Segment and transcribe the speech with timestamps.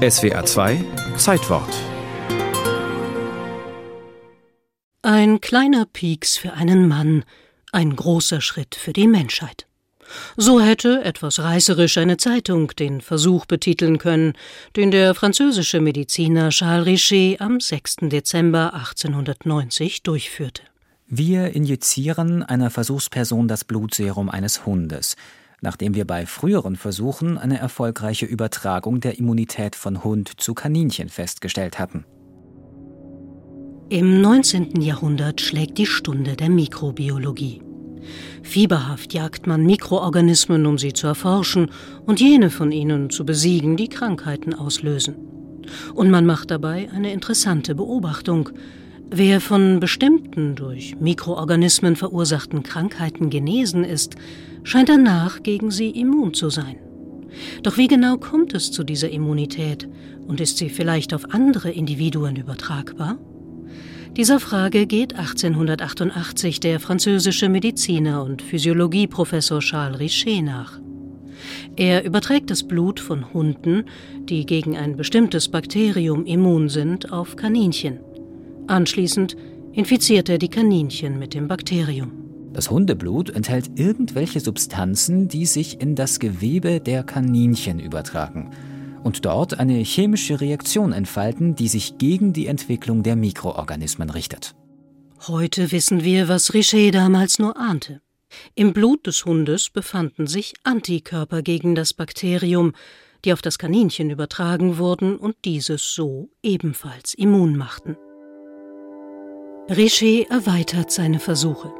[0.00, 0.82] SWA 2
[1.18, 1.68] Zeitwort
[5.02, 7.24] Ein kleiner Pieks für einen Mann,
[7.70, 9.66] ein großer Schritt für die Menschheit.
[10.38, 14.32] So hätte etwas reißerisch eine Zeitung den Versuch betiteln können,
[14.74, 17.96] den der französische Mediziner Charles Richet am 6.
[18.04, 20.62] Dezember 1890 durchführte.
[21.08, 25.16] Wir injizieren einer Versuchsperson das Blutserum eines Hundes,
[25.60, 31.78] nachdem wir bei früheren Versuchen eine erfolgreiche Übertragung der Immunität von Hund zu Kaninchen festgestellt
[31.78, 32.04] hatten.
[33.88, 34.80] Im 19.
[34.80, 37.62] Jahrhundert schlägt die Stunde der Mikrobiologie.
[38.42, 41.70] Fieberhaft jagt man Mikroorganismen, um sie zu erforschen
[42.06, 45.16] und jene von ihnen zu besiegen, die Krankheiten auslösen.
[45.94, 48.50] Und man macht dabei eine interessante Beobachtung.
[49.12, 54.14] Wer von bestimmten durch Mikroorganismen verursachten Krankheiten genesen ist,
[54.62, 56.76] scheint danach gegen sie immun zu sein.
[57.64, 59.88] Doch wie genau kommt es zu dieser Immunität
[60.28, 63.18] und ist sie vielleicht auf andere Individuen übertragbar?
[64.16, 70.78] Dieser Frage geht 1888 der französische Mediziner und Physiologieprofessor Charles Richet nach.
[71.76, 73.84] Er überträgt das Blut von Hunden,
[74.24, 77.98] die gegen ein bestimmtes Bakterium immun sind, auf Kaninchen.
[78.70, 79.36] Anschließend
[79.72, 82.12] infiziert er die Kaninchen mit dem Bakterium.
[82.52, 88.52] Das Hundeblut enthält irgendwelche Substanzen, die sich in das Gewebe der Kaninchen übertragen
[89.02, 94.54] und dort eine chemische Reaktion entfalten, die sich gegen die Entwicklung der Mikroorganismen richtet.
[95.26, 98.00] Heute wissen wir, was Richet damals nur ahnte.
[98.54, 102.74] Im Blut des Hundes befanden sich Antikörper gegen das Bakterium,
[103.24, 107.96] die auf das Kaninchen übertragen wurden und dieses so ebenfalls immun machten.
[109.70, 111.72] Richet erweitert seine Versuche.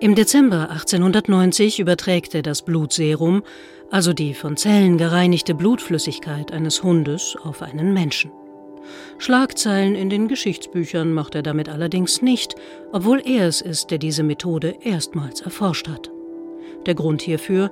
[0.00, 3.42] Im Dezember 1890 überträgt er das Blutserum,
[3.90, 8.32] also die von Zellen gereinigte Blutflüssigkeit eines Hundes, auf einen Menschen.
[9.16, 12.54] Schlagzeilen in den Geschichtsbüchern macht er damit allerdings nicht,
[12.92, 16.10] obwohl er es ist, der diese Methode erstmals erforscht hat.
[16.84, 17.70] Der Grund hierfür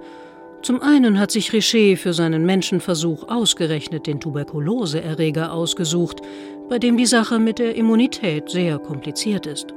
[0.64, 6.22] zum einen hat sich Richet für seinen Menschenversuch ausgerechnet den Tuberkuloseerreger ausgesucht,
[6.74, 9.72] bei dem die Sache mit der Immunität sehr kompliziert ist.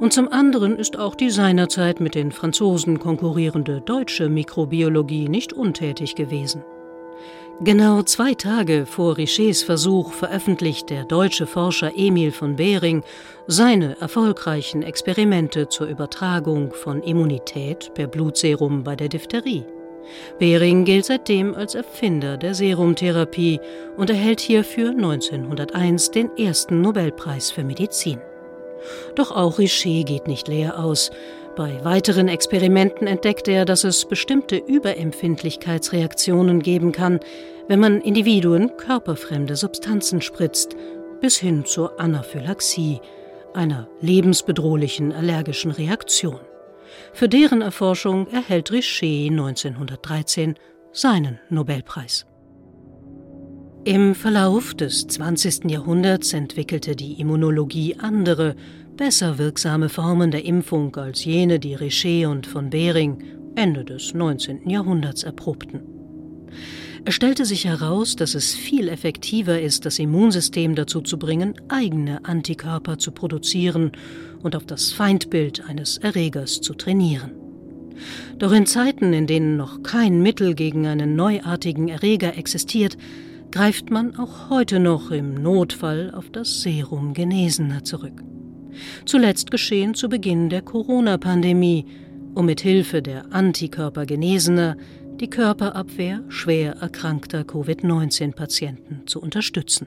[0.00, 6.14] Und zum anderen ist auch die seinerzeit mit den Franzosen konkurrierende deutsche Mikrobiologie nicht untätig
[6.14, 6.64] gewesen.
[7.60, 13.02] Genau zwei Tage vor Richets Versuch veröffentlicht der deutsche Forscher Emil von Behring
[13.46, 19.66] seine erfolgreichen Experimente zur Übertragung von Immunität per Blutserum bei der Diphtherie.
[20.38, 23.60] Behring gilt seitdem als Erfinder der Serumtherapie
[23.96, 28.20] und erhält hierfür 1901 den ersten Nobelpreis für Medizin.
[29.14, 31.10] Doch auch Richet geht nicht leer aus.
[31.54, 37.20] Bei weiteren Experimenten entdeckt er, dass es bestimmte Überempfindlichkeitsreaktionen geben kann,
[37.68, 40.76] wenn man Individuen körperfremde Substanzen spritzt,
[41.20, 43.00] bis hin zur Anaphylaxie,
[43.54, 46.40] einer lebensbedrohlichen allergischen Reaktion.
[47.12, 50.54] Für deren Erforschung erhält Richet 1913
[50.92, 52.26] seinen Nobelpreis.
[53.84, 55.70] Im Verlauf des 20.
[55.70, 58.54] Jahrhunderts entwickelte die Immunologie andere,
[58.96, 63.22] besser wirksame Formen der Impfung als jene, die Richet und von Behring
[63.56, 64.68] Ende des 19.
[64.68, 65.91] Jahrhunderts erprobten.
[67.04, 72.24] Es stellte sich heraus, dass es viel effektiver ist, das Immunsystem dazu zu bringen, eigene
[72.24, 73.92] Antikörper zu produzieren
[74.42, 77.32] und auf das Feindbild eines Erregers zu trainieren.
[78.38, 82.96] Doch in Zeiten, in denen noch kein Mittel gegen einen neuartigen Erreger existiert,
[83.50, 88.22] greift man auch heute noch im Notfall auf das Serum Genesener zurück.
[89.04, 91.84] Zuletzt geschehen zu Beginn der Corona-Pandemie,
[92.34, 94.76] um mit Hilfe der Antikörper Genesener
[95.22, 99.86] die Körperabwehr schwer erkrankter Covid-19-Patienten zu unterstützen.